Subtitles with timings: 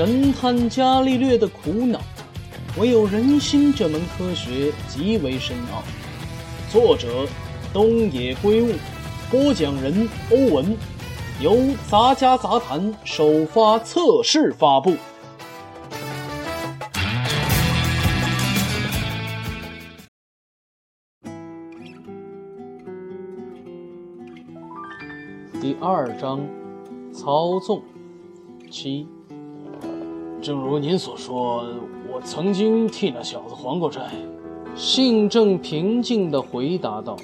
[0.00, 2.00] 神探伽利略的苦恼，
[2.78, 5.82] 唯有人心这门科学极为深奥。
[6.72, 7.28] 作者：
[7.70, 8.72] 东野圭吾，
[9.30, 10.74] 播讲人：欧文，
[11.42, 11.54] 由
[11.86, 14.96] 杂家杂谈首发测试发布。
[25.60, 26.48] 第二章，
[27.12, 27.82] 操纵
[28.70, 29.06] 七。
[30.40, 31.64] 正如您所说，
[32.10, 34.10] 我曾经替那小子还过债。
[34.74, 37.16] 信正平静地回答道：“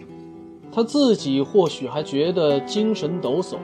[0.70, 3.57] 他自己或许还觉得精神抖擞，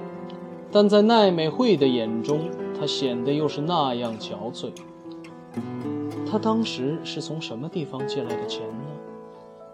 [0.71, 2.41] 但在奈美惠的眼中，
[2.79, 4.71] 他显得又是那样憔悴。
[6.31, 8.87] 他当时是从什么地方借来的钱呢？”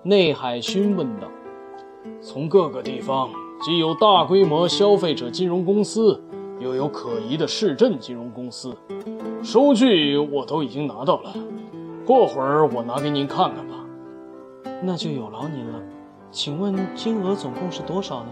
[0.02, 1.28] 内海勋问道。
[2.20, 3.28] “从各个地方。”
[3.60, 6.22] 既有大规模消费者金融公司，
[6.60, 8.76] 又有可疑的市镇金融公司，
[9.42, 11.32] 收据我都已经拿到了。
[12.04, 13.74] 过会儿我拿给您看看吧。
[14.82, 15.80] 那就有劳您了。
[16.30, 18.28] 请问金额总共是多少呢？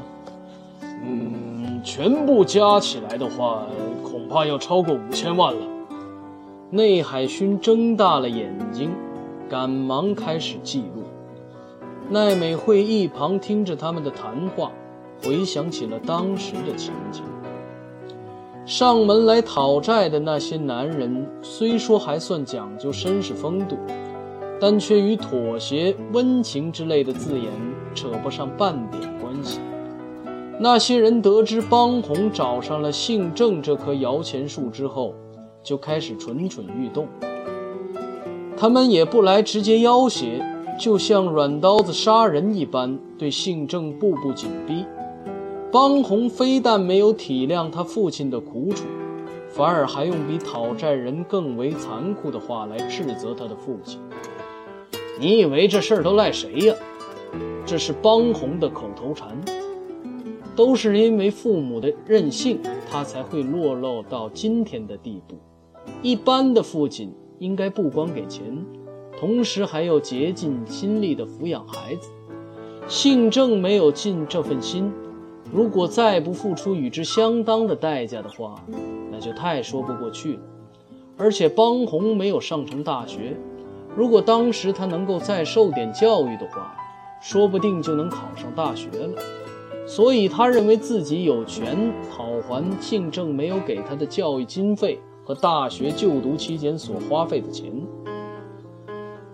[1.05, 3.67] 嗯，全部加起来的话，
[4.03, 5.61] 恐怕要超过五千万了。
[6.71, 8.91] 内海勋睁大了眼睛，
[9.49, 11.05] 赶忙开始记录。
[12.11, 14.73] 奈美惠一旁听着他们的谈话。
[15.25, 17.23] 回想起了当时的情景，
[18.67, 23.77] 上门来讨债的那些男人，虽说还算讲究绅士风度，
[24.61, 27.49] 但却与妥协、温情之类的字眼
[27.95, 29.61] 扯不上半点关系。
[30.59, 35.15] 那些人得知帮红找上了姓郑这棵摇钱树之后，
[35.63, 37.07] 就开始蠢蠢欲动。
[38.57, 40.43] 他们也不来直接要挟，
[40.77, 44.85] 就像软刀子杀人一般，对姓郑步步紧逼。
[45.73, 48.85] 方红非但没有体谅他父亲的苦楚，
[49.51, 54.01] 反而还用比讨债人更为残酷的话来斥责他的父亲。
[55.21, 56.75] 你以为这事儿都赖谁呀？
[57.67, 59.37] 这是帮红的口头禅。
[60.55, 62.59] 都是因为父母的任性，
[62.91, 65.37] 他才会落落到今天的地步。
[66.01, 68.65] 一般的父亲应该不光给钱，
[69.19, 72.09] 同时还要竭尽心力的抚养孩子。
[72.89, 74.91] 姓郑没有尽这份心。
[75.53, 78.57] 如果再不付出与之相当的代价的话，
[79.11, 80.41] 那就太说不过去了。
[81.17, 83.37] 而且邦红没有上成大学，
[83.97, 86.77] 如果当时他能够再受点教育的话，
[87.23, 89.23] 说不定就能考上大学了。
[89.87, 97.73] 所以他认为自己有权讨还姓郑没有给他的教育经费和大学就读期间所花费的钱。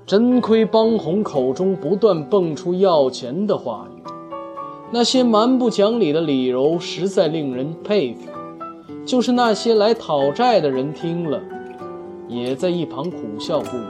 [0.04, 3.91] 真亏邦红口中不断蹦出要钱的话语。
[4.94, 8.30] 那些蛮不讲理的理由实在令人佩服，
[9.06, 11.40] 就是那些来讨债的人听了，
[12.28, 13.80] 也在一旁苦笑不已。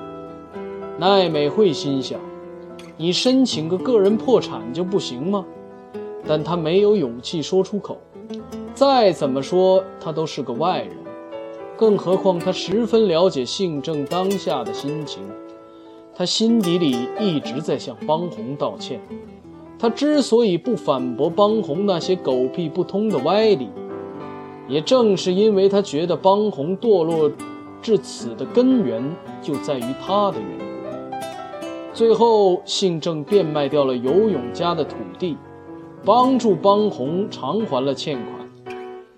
[1.00, 2.20] 奈美惠心想：
[2.96, 5.44] 你申请个个人破产就不行吗？
[6.24, 7.98] 但他没有勇气说出口。
[8.72, 10.96] 再怎么说，他都是个外人，
[11.76, 15.20] 更何况他十分了解信正当下的心情。
[16.14, 19.00] 他心底里一直在向方红道歉。
[19.82, 23.68] 他之所以不反驳帮红那些狗屁不通的歪理，
[24.68, 27.28] 也正是因为他觉得帮红堕落
[27.82, 29.02] 至此的根源
[29.42, 31.16] 就在于他的缘故。
[31.92, 35.36] 最后，姓郑变卖掉了游泳家的土地，
[36.04, 38.48] 帮助帮红偿还了欠款。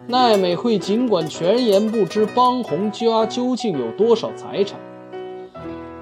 [0.07, 4.81] 奈美惠尽管全言不知帮红家究竟有多少财产，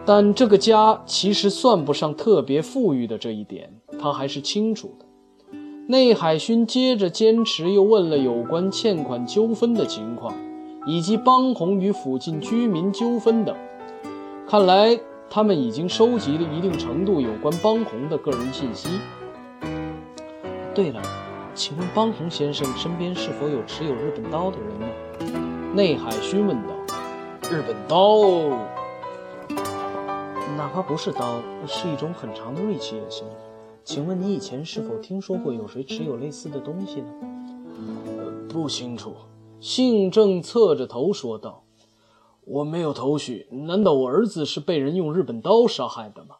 [0.04, 3.72] 但这个家其实算不上特别富裕的这一点。
[4.00, 5.06] 他还是清楚的。
[5.86, 10.34] 内海勋接着坚持，又问了有关欠款纠纷的情况，
[10.86, 13.54] 以及帮红与附近居民纠纷等。
[14.48, 14.98] 看来
[15.30, 18.88] 他们已经收集了一定程度有关帮红的个人信息。
[20.74, 21.00] 对了，
[21.54, 25.74] 请问帮红先生身边是否有持有日本刀的人呢？
[25.74, 26.68] 内海勋问道。
[27.50, 27.98] 日本刀，
[30.56, 33.26] 哪怕不是刀，是一种很长的锐器也行。
[33.84, 37.12] 请问你以前是否听说过有谁持有类似的东西呢？
[38.48, 39.14] 不清楚。
[39.60, 41.64] 姓郑侧着头说道
[42.44, 43.48] ：“我没有头绪。
[43.50, 46.36] 难道我儿子是被人用日本刀杀害的吗？”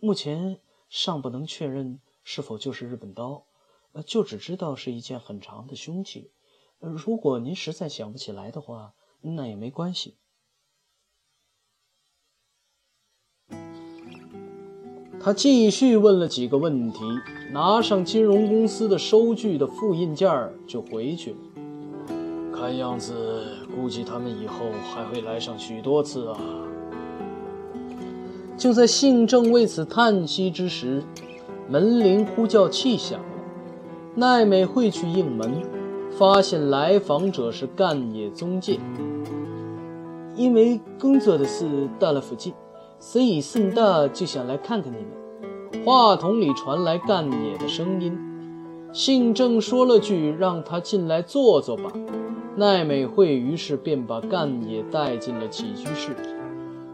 [0.00, 3.46] 目前尚不能确认是否就是日本刀，
[3.92, 6.32] 呃，就只知道是一件很长的凶器。
[6.78, 10.18] 如果您实在想不起来的话，那也没关系。
[15.22, 17.00] 他继续问了几个问题，
[17.52, 20.30] 拿上金融公司的收据的复印件
[20.66, 21.36] 就回去了。
[22.50, 23.14] 看样子，
[23.76, 26.38] 估计他们以后还会来上许多次啊。
[28.56, 31.02] 就在信正为此叹息之时，
[31.68, 33.26] 门铃呼叫器响了。
[34.14, 35.62] 奈美惠去应门，
[36.12, 38.80] 发现来访者是干野宗介。
[40.34, 42.54] 因为工作的事到了附近，
[43.00, 45.84] 所以顺道就想来看看你们。
[45.84, 48.16] 话筒里传来干野的声音。
[48.92, 51.90] 信正说了句：“让他进来坐坐吧。”
[52.56, 56.14] 奈美惠于是便把干野带进了起居室。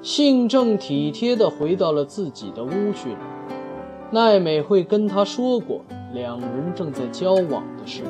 [0.03, 3.19] 信正体贴地回到了自己的屋去了。
[4.13, 5.81] 奈美惠跟他说过，
[6.13, 8.03] 两人正在交往的事。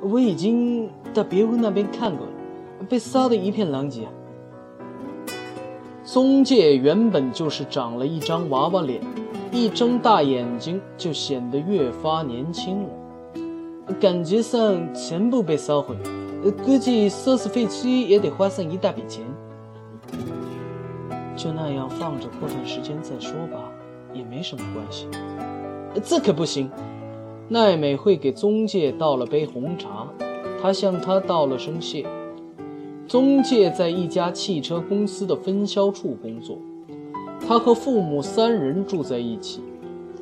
[0.00, 2.32] 我已经到别屋那边看过了，
[2.88, 4.06] 被烧得一片狼藉。
[6.10, 8.98] 宗介原本就是长了一张娃娃脸，
[9.52, 12.88] 一睁大眼睛就显得越发年轻了，
[14.00, 15.94] 感觉上全部被烧毁，
[16.64, 19.22] 估计收拾废墟也得花上一大笔钱。
[21.36, 23.70] 就那样放着，过段时间再说吧，
[24.14, 25.06] 也没什么关系。
[26.02, 26.70] 这可不行。
[27.50, 30.08] 奈美会给宗介倒了杯红茶，
[30.62, 32.06] 他向他道了声谢。
[33.08, 36.58] 宗介在一家汽车公司的分销处工作，
[37.40, 39.62] 他和父母三人住在一起。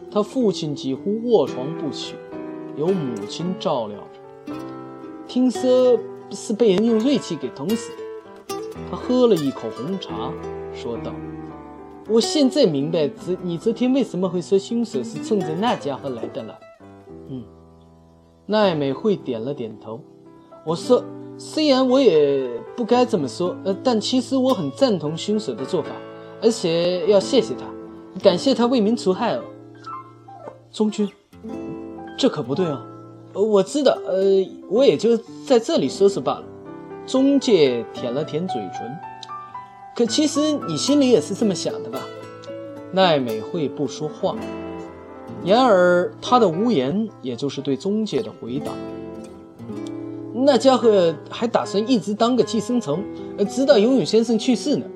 [0.08, 2.14] 他父亲几乎卧床不起，
[2.76, 3.98] 由母亲照料。
[5.26, 5.98] 听说
[6.30, 7.90] 是被人用锐器给捅死。
[8.88, 10.32] 他喝了一口红茶，
[10.72, 11.12] 说道
[12.08, 16.56] ：“我现在明白，这你昨天为什么会说凶手是冲着那家伙来的了。”
[17.28, 17.42] 嗯，
[18.46, 20.00] 奈美惠点了点头。
[20.64, 21.04] 我说，
[21.36, 25.88] 虽然我也不该这么说，呃，但其实我很赞同凶手的做法，
[26.42, 27.64] 而且要谢谢他，
[28.22, 29.42] 感谢他为民除害哦。
[30.70, 31.08] 宗军，
[32.18, 32.84] 这可不对啊！
[33.32, 36.44] 我知道，呃，我也就在这里说说罢了。
[37.06, 38.98] 中介舔了舔嘴唇，
[39.94, 42.00] 可其实你心里也是这么想的吧？
[42.92, 44.36] 奈美惠不说话。
[45.44, 48.72] 然而，她的无言也就是对中介的回答。
[50.46, 53.02] 那家伙还打算一直当个寄生虫，
[53.50, 54.86] 直到游泳先生去世呢。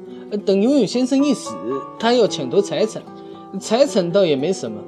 [0.47, 1.52] 等游泳先生一死，
[1.99, 3.02] 他要抢夺财产，
[3.58, 4.81] 财产倒也没什么，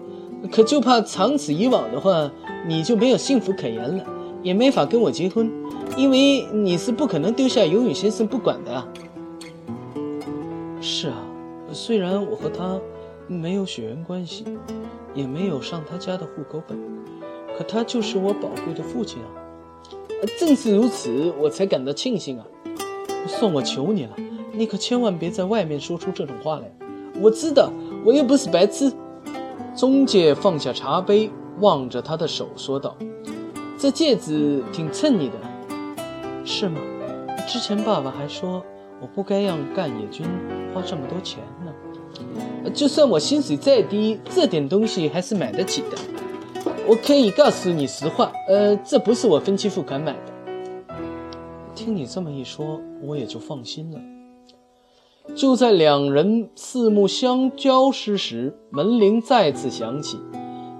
[0.52, 2.30] 可就怕长此以往的话，
[2.64, 4.04] 你就没有幸福可言了，
[4.40, 5.50] 也没法跟我结婚，
[5.96, 8.86] 因为你是不可能丢下游泳先生不管的啊。
[10.80, 11.16] 是啊，
[11.72, 12.80] 虽然我和他
[13.26, 14.44] 没有血缘关系。
[15.14, 16.78] 也没有上他家的户口本，
[17.58, 19.28] 可他就是我宝贵的父亲啊！
[20.38, 22.46] 正是如此，我才感到庆幸啊！
[23.26, 24.16] 算我求你了，
[24.52, 26.72] 你可千万别在外面说出这种话来。
[27.20, 27.70] 我知道，
[28.04, 28.92] 我又不是白痴。
[29.76, 31.30] 中介放下茶杯，
[31.60, 32.96] 望着他的手说道
[33.78, 35.34] ：“这戒指挺衬你的，
[36.44, 36.80] 是吗？
[37.48, 38.62] 之前爸爸还说
[39.00, 40.26] 我不该让干野君
[40.74, 41.72] 花这么多钱呢。”
[42.72, 45.98] 就算我薪水再低，这点东西还是买得起的。
[46.88, 50.32] 我可以告诉你实话，呃，这不是我分期付款买的。
[51.74, 54.00] 听你这么一说，我也就放心了。
[55.34, 60.18] 就在两人四目相交之时，门铃再次响起。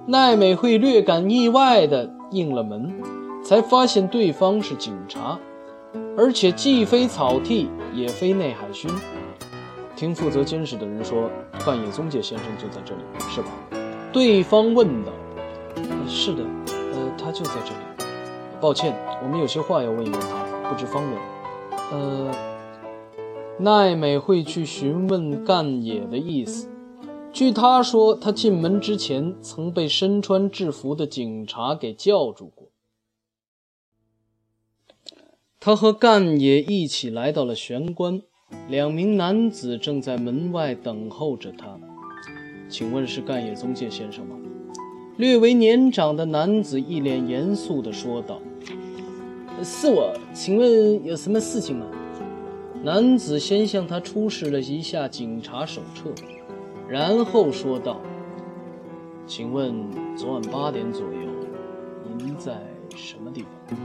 [0.07, 2.93] 奈美惠略感意外地应了门，
[3.45, 5.39] 才发现对方是警察，
[6.19, 8.91] 而且既非草剃，也非内海薰。
[9.95, 11.31] 听负责监视的人说，
[11.65, 13.49] 半野宗介先生就在这里，是吧？
[14.13, 15.13] 对方问道。
[16.09, 18.11] 是的，呃，他就在这里。
[18.61, 21.21] 抱歉，我们有些话要问一问他，不知方便。
[21.91, 22.31] 呃，
[23.59, 26.69] 奈美会去询问干野的意思。
[27.33, 32.69] 据他说，他进门之前曾被身穿制服的警察给叫住过。
[35.59, 38.23] 他和干野一起来到了玄关。
[38.69, 41.81] 两名男子正在门外等候着他，
[42.69, 44.37] 请问是干野宗介先生吗？
[45.19, 48.41] 略为年长的男子一脸严肃地说道
[49.63, 51.87] ：“是我，请问有什么事情吗？”
[52.83, 56.11] 男子先向他出示了一下警察手册，
[56.89, 58.01] 然后说道
[59.27, 59.75] ：“请问
[60.17, 61.31] 昨晚八点左右，
[62.17, 62.59] 您在
[62.97, 63.77] 什么地方？”